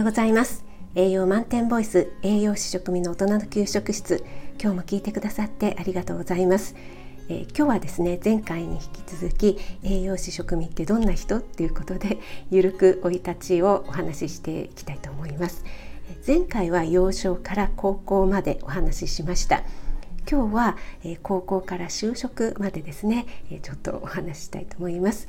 [0.00, 0.64] ようございます。
[0.94, 4.24] 栄養満点ボイス栄養士食味の大人の給食室。
[4.58, 6.74] 今日も聞いてくださってありがとうございます、
[7.28, 11.36] えー、今日はですね前回に引き続き栄養士食味ってどんな人？
[11.36, 12.18] っていうことで
[12.50, 15.64] ゆるく生い立ちをお話ししていきたいと思います。
[16.26, 19.64] 前回は幼少から高校までお話ししました。
[20.30, 25.28] 今日は、え高校から就職までですね、えちょっとお話ししたいと思います、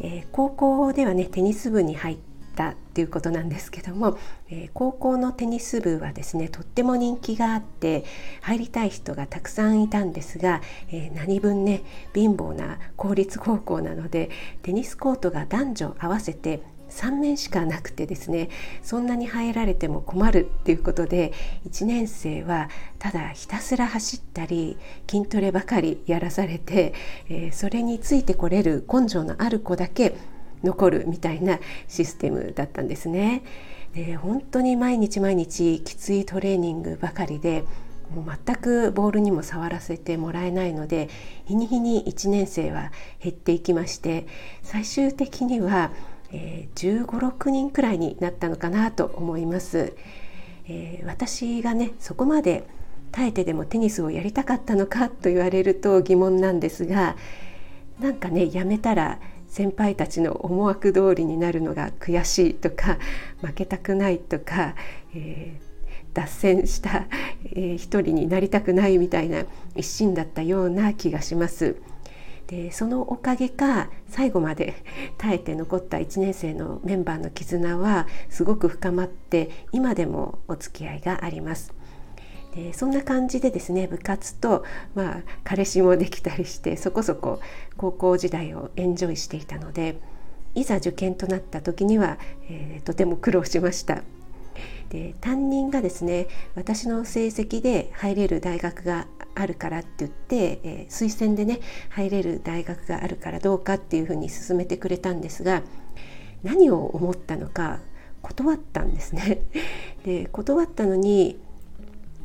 [0.00, 2.18] え高校ではねテニス部に入っ
[2.54, 4.18] たっていうことなんですけども、
[4.50, 8.04] え高校のテニス部はですねとっても人気があって
[8.42, 11.82] 入りたい人がたくさんいたんですが、え何分ね
[12.14, 14.30] 貧乏な公立高校なので
[14.62, 18.50] テニスコートが男女合わせて3面しかなくてですね
[18.82, 21.32] そんなに入られても困るっていうことで
[21.68, 24.76] 1年生はただひたすら走ったり
[25.10, 26.94] 筋トレばかりやらされて、
[27.28, 30.14] えー、それについてこれる根性のある子だけ
[30.62, 31.58] 残るみたいな
[31.88, 33.42] システムだったんですね。
[33.94, 37.64] で本当に毎日毎日きついトレーニングばかりで
[38.14, 41.10] もう全くボールにも触らせてもらえないので
[41.44, 42.90] 日に日に1年生は
[43.22, 44.26] 減っていきまして
[44.62, 45.90] 最終的には
[46.32, 49.94] えー、1 5 6人くらいになったのかなと思います、
[50.66, 52.66] えー、私がねそこまで
[53.10, 57.16] 耐えてでもテニスをやりたかったのかと言われると疑問なんですが
[58.00, 59.20] なんかねやめたら
[59.52, 62.98] 先輩たちの思惑通りになるのが悔しいとか
[63.42, 64.74] 負けたくないとか、
[65.14, 67.06] えー、脱線した、
[67.52, 69.44] えー、一人になりたくないみたいな
[69.76, 71.76] 一心だったような気がします。
[72.46, 74.74] でそのおかげか最後まで
[75.18, 81.74] 耐えて残った1年生のメンバーの絆はすごく深まって今でもお付き合いがあります。
[82.54, 84.64] でそんな感じでですね部活と、
[84.94, 87.40] まあ、彼氏もできたりしてそこそこ
[87.76, 89.98] 高校時代をエンジョイしていたので
[90.54, 92.18] いざ受験となった時には、
[92.50, 94.02] えー、とても苦労しました。
[94.90, 105.62] で担任がですね私の成績で入れる大学があるからって言って、えー、推薦でね入れる大学があるからどうかっていうふうに勧めてくれたんですが
[106.42, 107.80] 何を思ったのか
[108.20, 109.40] 断ったんですね。
[110.04, 111.40] で断ったのに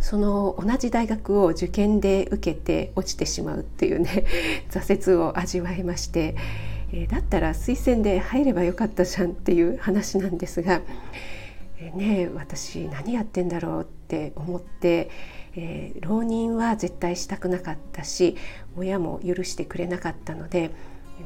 [0.00, 4.24] その同じ大学を受験で受けて落ちてしまうっていうね
[4.70, 6.36] 挫折を味わいまして、
[6.92, 10.82] え、だったら推薦で入ればよかったじゃんっていう話なんですが、
[11.80, 15.10] え、ね私何やってんだろうって思って
[15.60, 18.36] えー、浪人は絶対したくなかったし
[18.76, 20.70] 親も許してくれなかったので、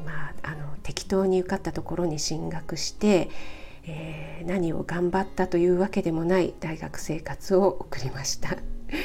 [0.05, 3.29] まあ、あの適当に受かったところに進学して、
[3.85, 8.57] えー、何を頑張ったというわけでもない大学生活を送りました。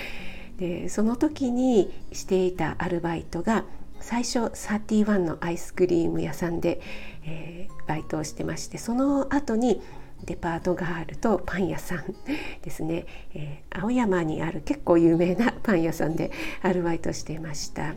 [0.59, 3.65] でその時にしていたアルバイトが
[4.01, 6.81] 最初31のアイスクリーム屋さんで、
[7.25, 9.81] えー、バイトをしてましてその後に
[10.25, 12.15] デパートガールとパン屋さん
[12.63, 16.31] ですね、えー、青山にある結構有名なパン屋さんで
[16.63, 17.95] アルバイトしていました。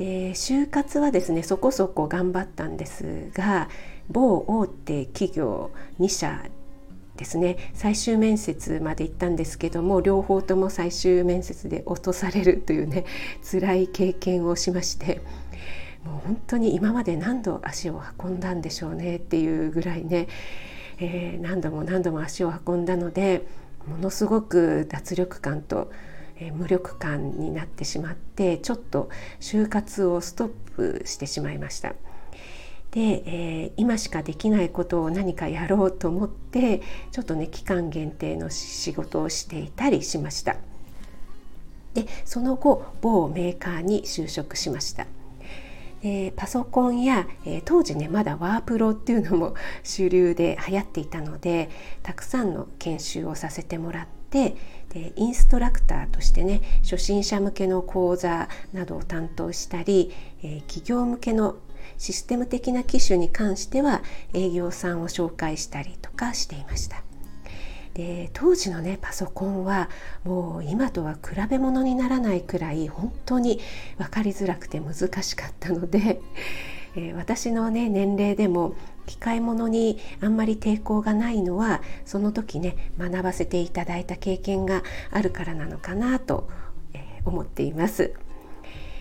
[0.00, 3.68] で就活はですねそこそこ頑張ったんですが
[4.08, 6.42] 某大手企業2社
[7.16, 13.04] ですね最終面接まで行ったんですけども両方とも最終面接で落とされるというね
[13.42, 15.20] 辛い経験をしまして
[16.02, 20.28] もう本当に今まで何度足を運んだんでしょうねっていうぐらいね
[21.02, 23.46] えー、何度も何度も足を運んだので
[23.86, 25.90] ものすごく脱力感と、
[26.40, 31.94] え、無力感になってしまってちょっと就活をストップしてしまいました。
[32.90, 40.56] で、えー、今しかできないことを何かやろうと思ってちょっとね期間限定の仕事をしていたりしました。
[41.94, 45.06] でその後某メーカーに就職しました。
[46.02, 51.68] えー、パソコンや、えー、当時ねまだワープロっていうのも 主流で流行っていたので
[52.02, 54.56] たくさんの研修をさせてもらって
[54.90, 60.12] でインストラクターとしてね初心者向けの講座などを担当したり、
[60.42, 61.56] えー、企業向けの
[61.96, 64.02] システム的な機種に関しては
[64.34, 67.02] 営業さんを紹介したりとかしていました。
[67.94, 69.90] で当時のねパソコンは
[70.24, 73.60] もう今とは比べ物にならないくらい本当に
[73.98, 76.20] 分かりづらくて難しかったので、
[76.96, 78.74] えー、私のね年齢でも
[79.06, 86.48] 機械物にあんまり抵抗がないのはその時ね学ばせていただいた経験があるからなのかなと、
[86.94, 88.14] えー、思っています。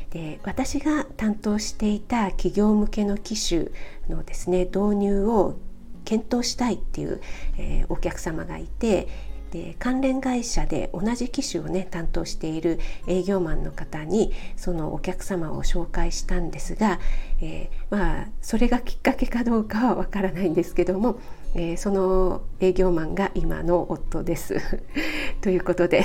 [0.10, 3.68] で私が担当していた企業向けの機種
[4.10, 5.60] のですね導入を
[6.04, 7.22] 検討したいっていう、
[7.58, 9.08] えー、お客様がいて
[9.52, 17.00] で関連会社で同じ機種をね担当している営業マンの方にそのお客様を紹介したんですが、
[17.42, 21.20] えー、まあそれがきっかけかどうかはわからないんですけども、
[21.56, 24.58] えー、その営業マンが今の夫です。
[25.42, 26.04] ということで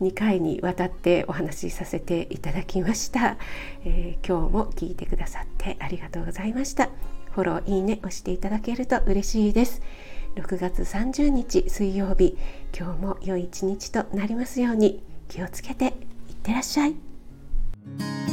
[0.00, 3.36] 2回にわたってお話しさせていただきました、
[3.84, 6.88] えー、今日も聞いてくださってありがとうございました。
[7.32, 9.82] フォローいいね押していただけると嬉しいです。
[10.34, 12.36] 6月30日水曜日
[12.76, 15.92] 今日も良い一日となりますように気をつけていっ
[16.42, 18.31] てらっしゃい。